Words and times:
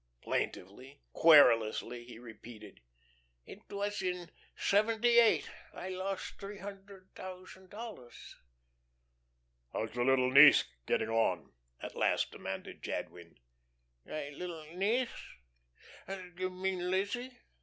Plaintively, 0.23 0.99
querulously 1.13 2.03
he 2.03 2.17
repeated: 2.17 2.81
"It 3.45 3.59
was 3.69 4.01
in 4.01 4.31
seventy 4.57 5.19
eight.... 5.19 5.47
I 5.75 5.89
lost 5.89 6.39
three 6.39 6.57
hundred 6.57 7.09
thousand 7.13 7.69
dollars." 7.69 8.35
"How's 9.71 9.93
your 9.93 10.05
little 10.05 10.31
niece 10.31 10.63
getting 10.87 11.09
on?" 11.09 11.53
at 11.79 11.95
last 11.95 12.31
demanded 12.31 12.81
Jadwin. 12.81 13.37
"My 14.03 14.29
little 14.29 14.65
niece 14.75 15.35
you 16.35 16.49
mean 16.49 16.89
Lizzie? 16.89 17.37